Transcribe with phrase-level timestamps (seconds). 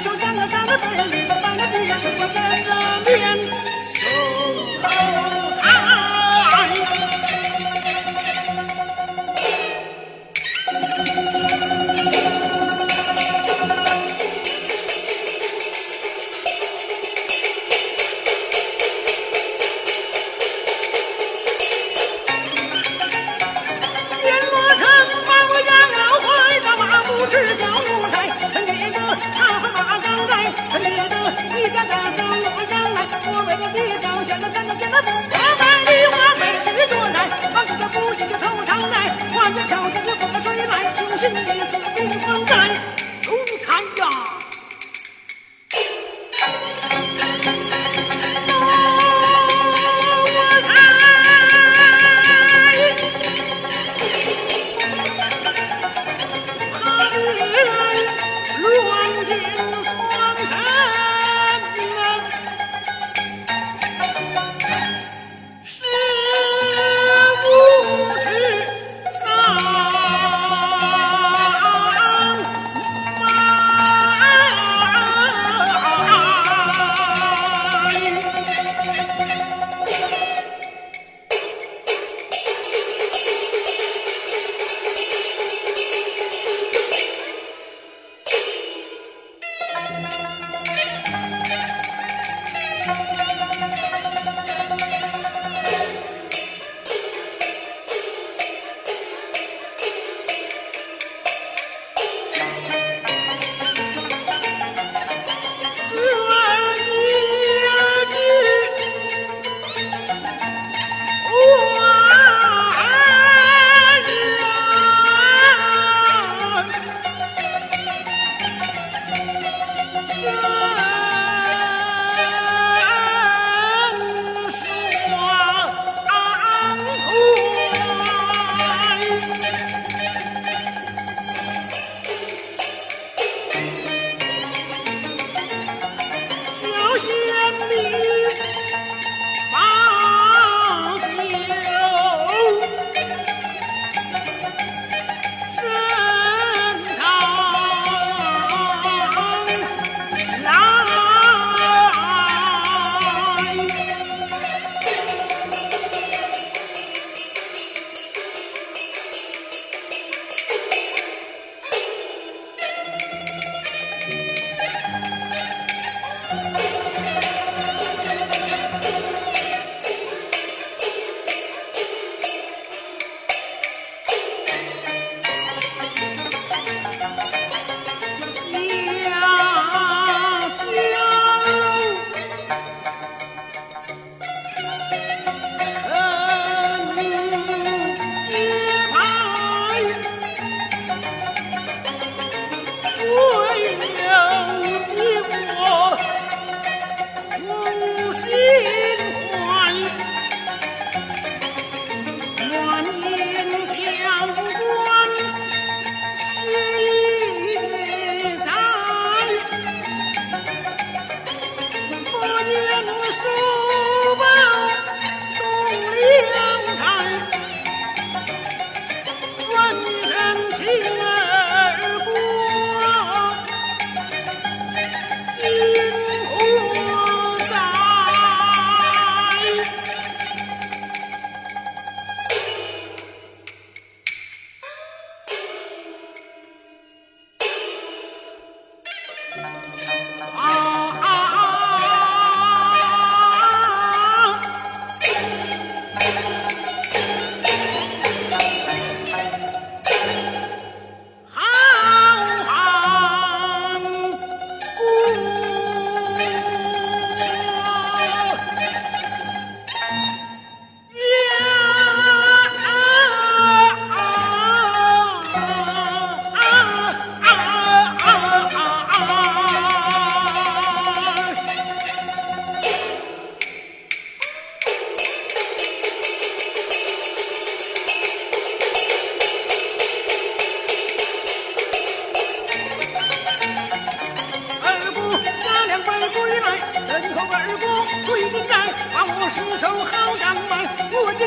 [0.00, 1.33] 就干了，干了，干了。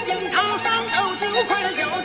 [0.02, 1.97] 点堂上头，酒快乐。